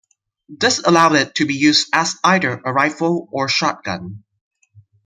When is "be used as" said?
1.45-2.15